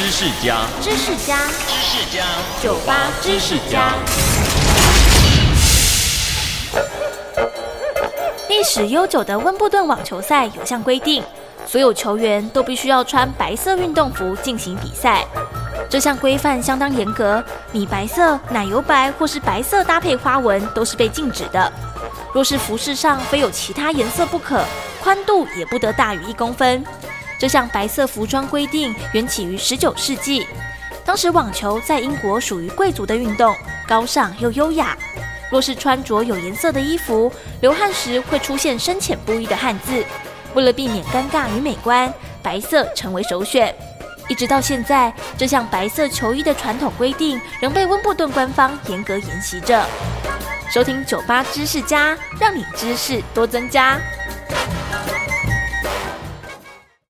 [0.00, 1.36] 知识家，知识家，
[1.68, 2.24] 知识家，
[2.62, 3.92] 酒吧知识家。
[8.48, 11.22] 历史悠久的温布顿网球赛有项规定，
[11.66, 15.22] 所有球员都必须要穿白色运动服进行比赛。
[15.90, 21.70] 这项规范相当严格，米白色、奶油白或是白色搭配花纹都是被禁止的。
[22.32, 24.64] 若是服饰上非有其他颜色不可，
[25.02, 26.82] 宽度也不得大于一公分。
[27.40, 30.46] 这项白色服装规定缘起于十九世纪，
[31.06, 33.56] 当时网球在英国属于贵族的运动，
[33.88, 34.94] 高尚又优雅。
[35.50, 40.04] 若是穿着有颜色的衣服，流汗时会出现深浅不一的汗渍。
[40.52, 43.74] 为了避免尴尬与美观，白色成为首选。
[44.28, 49.82] 一直到现在，这项白色球衣的传统规定仍被温布顿官方严格沿袭着。
[50.70, 53.98] 收听酒吧知识家，让你知识多增加。